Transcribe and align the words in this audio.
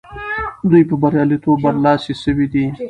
دوی 0.69 0.83
په 0.89 0.95
بریالیتوب 1.01 1.57
برلاسي 1.63 2.13
سوي 2.23 2.47
دي. 2.53 2.65